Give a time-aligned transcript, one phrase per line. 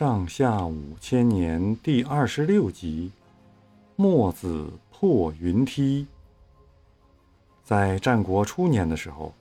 [0.00, 3.10] 上下五千年第二十六集：
[3.96, 6.06] 墨子破云梯。
[7.62, 9.34] 在战国初年的时候，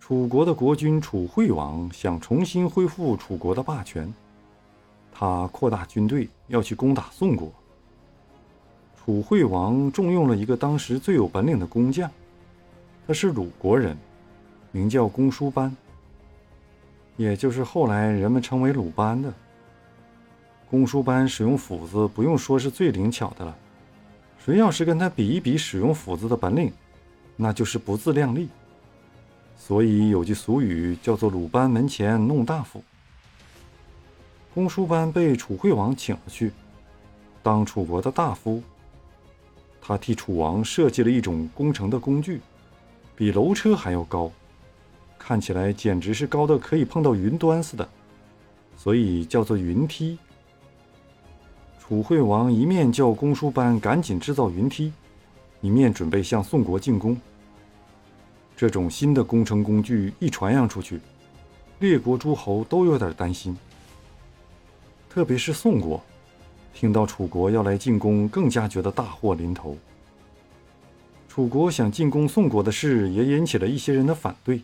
[0.00, 4.10] 楚国的国君楚惠王想重新恢复楚国的霸权，
[5.12, 7.52] 他扩大军队要去攻打宋国。
[8.96, 12.10] 楚惠王重用了一个当时最有本领的工匠，
[13.06, 13.94] 他是鲁国人，
[14.70, 15.76] 名叫公输班，
[17.18, 19.30] 也就是后来人们称为鲁班的。
[20.72, 23.54] 公输班使用斧子，不用说是最灵巧的了。
[24.42, 26.72] 谁要是跟他比一比使用斧子的本领，
[27.36, 28.48] 那就是不自量力。
[29.54, 32.82] 所以有句俗语叫做“鲁班门前弄大斧”。
[34.54, 36.50] 公输班被楚惠王请了去，
[37.42, 38.62] 当楚国的大夫。
[39.78, 42.40] 他替楚王设计了一种工程的工具，
[43.14, 44.32] 比楼车还要高，
[45.18, 47.86] 看起来简直是高的可以碰到云端似的，
[48.74, 50.18] 所以叫做云梯。
[51.84, 54.92] 楚惠王一面叫公叔班赶紧制造云梯，
[55.60, 57.20] 一面准备向宋国进攻。
[58.56, 61.00] 这种新的工程工具一传扬出去，
[61.80, 63.58] 列国诸侯都有点担心，
[65.10, 66.00] 特别是宋国，
[66.72, 69.76] 听到楚国要来进攻，更加觉得大祸临头。
[71.28, 74.62] 楚国想进攻宋国的事也引起了一些人的反对，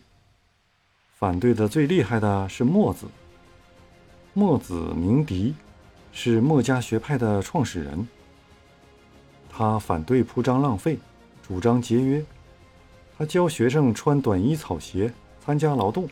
[1.17, 3.07] 反对的最厉害的是墨子。
[4.33, 5.53] 墨子名狄。
[6.11, 8.07] 是墨家学派的创始人。
[9.49, 10.97] 他反对铺张浪费，
[11.41, 12.23] 主张节约。
[13.17, 16.07] 他教学生穿短衣草鞋，参加劳动，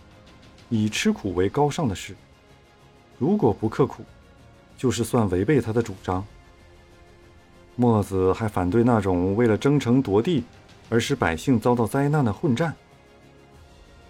[0.69, 2.15] 以吃苦为高尚的事。
[3.17, 4.03] 如果不刻苦，
[4.77, 6.25] 就是算违背他的主张。
[7.75, 10.43] 墨子还反对那种为了争城夺地
[10.89, 12.75] 而使百姓遭到灾难的混战。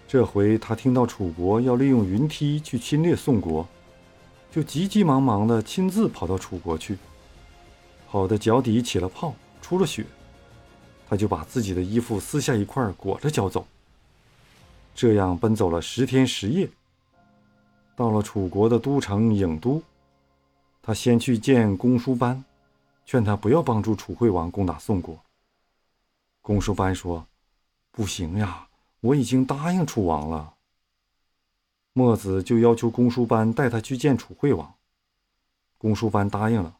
[0.06, 3.68] 这回他听到楚国要利用云梯去侵略宋国。
[4.50, 6.98] 就急急忙忙地亲自跑到楚国去，
[8.08, 10.04] 跑的脚底起了泡，出了血，
[11.08, 13.66] 他就把自己的衣服撕下一块裹着脚走。
[14.94, 16.68] 这样奔走了十天十夜，
[17.94, 19.82] 到了楚国的都城郢都，
[20.82, 22.42] 他先去见公叔班，
[23.06, 25.16] 劝他不要帮助楚惠王攻打宋国。
[26.40, 27.26] 公叔班说
[27.92, 28.66] ：“不行呀，
[29.00, 30.54] 我已经答应楚王了。”
[31.98, 34.72] 墨子就要求公叔班带他去见楚惠王。
[35.76, 36.76] 公叔班答应了。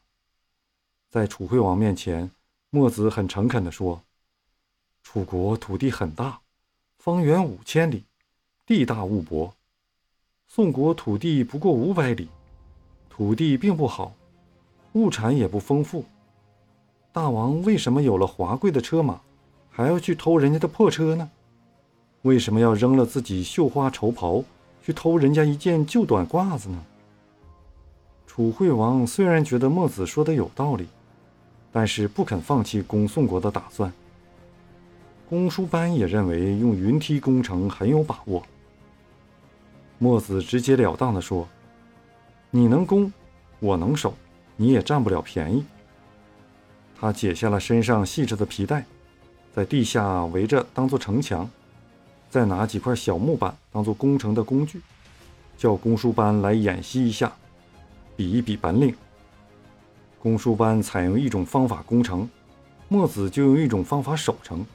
[1.09, 2.31] 在楚惠王面前，
[2.69, 4.01] 墨子很诚恳地说
[5.03, 6.39] ：“楚国土地很大，
[6.99, 8.05] 方圆五千里，
[8.65, 9.51] 地大物博；
[10.47, 12.29] 宋国土地不过五百里，
[13.09, 14.13] 土地并不好，
[14.93, 16.05] 物产也不丰富。
[17.11, 19.19] 大王为什么有了华贵的车马，
[19.69, 21.29] 还要去偷人家的破车呢？
[22.21, 24.41] 为什么要扔了自己绣花绸袍？”
[24.89, 26.83] 去偷人家一件旧短褂子呢？
[28.25, 30.87] 楚惠王虽然觉得墨子说的有道理，
[31.71, 33.93] 但是不肯放弃攻宋国的打算。
[35.29, 38.41] 公叔班也认为用云梯攻城很有把握。
[39.99, 41.47] 墨子直截了当地说
[42.49, 43.13] ：“你能攻，
[43.59, 44.15] 我能守，
[44.55, 45.63] 你也占不了便宜。”
[46.99, 48.83] 他解下了身上系着的皮带，
[49.53, 51.47] 在地下围着当做城墙。
[52.29, 54.79] 再拿几块小木板当做攻城的工具，
[55.57, 57.31] 叫公输班来演习一下，
[58.15, 58.93] 比一比本领。
[60.19, 62.29] 公输班采用一种方法攻城，
[62.87, 64.65] 墨子就用一种方法守城。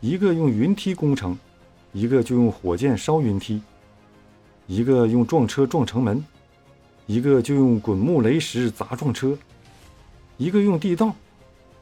[0.00, 1.36] 一个用云梯攻城，
[1.92, 3.60] 一个就用火箭烧云梯；
[4.66, 6.22] 一个用撞车撞城门，
[7.06, 9.30] 一个就用滚木雷石砸撞车；
[10.36, 11.14] 一个用地道，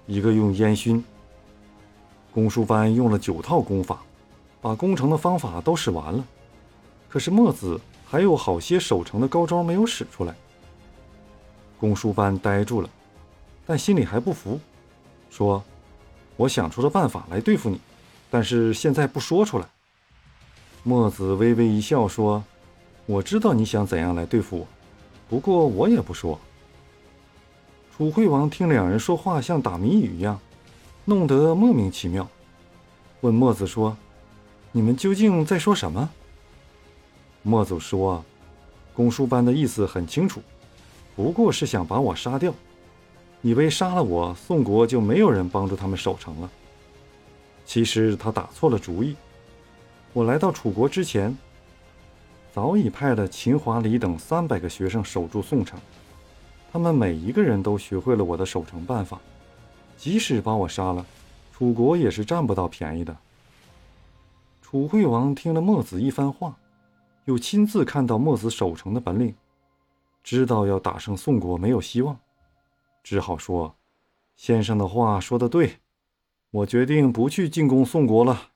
[0.07, 1.03] 一个用烟熏。
[2.33, 4.03] 公输班用了九套功法。
[4.61, 6.25] 把攻城的方法都使完了，
[7.09, 10.35] 可是墨子还有好些守城的高招没有使出来。
[11.79, 12.91] 公叔班呆住了，
[13.67, 14.59] 但心里还不服，
[15.31, 15.63] 说
[16.37, 17.81] ：“我想出了办法来对付你，
[18.31, 19.67] 但是现在不说出来。”
[20.83, 22.43] 墨子微微一笑，说
[23.07, 24.67] ：“我知道你想怎样来对付我，
[25.29, 26.39] 不过我也不说。”
[27.97, 30.39] 楚惠王听两人说话像打谜语一样，
[31.05, 32.27] 弄得莫名其妙，
[33.21, 33.97] 问墨子说。
[34.77, 36.07] 你们究竟在说什么？
[37.43, 38.23] 墨子说
[38.93, 40.43] ：“公输班的意思很清楚，
[41.15, 42.53] 不过是想把我杀掉，
[43.41, 46.51] 以为杀了我，宋国就没有人帮助他们守城了。
[47.65, 49.17] 其实他打错了主意。
[50.13, 51.35] 我来到楚国之前，
[52.53, 55.81] 早已派了秦、华、李等三百个学生守住宋城，
[56.71, 59.19] 他们每一个人都学会了我的守城办法，
[59.97, 61.07] 即使把我杀了，
[61.57, 63.17] 楚国也是占不到便宜的。”
[64.69, 66.59] 楚惠王听了墨子一番话，
[67.27, 69.33] 又亲自看到墨子守城的本领，
[70.25, 72.19] 知道要打胜宋国没有希望，
[73.05, 73.77] 只好说
[74.35, 75.77] ：“先生的话说的对，
[76.51, 78.51] 我决定不去进攻宋国了。”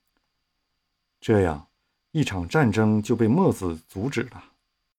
[1.22, 1.68] 这样，
[2.10, 4.42] 一场战争就被墨子阻止了。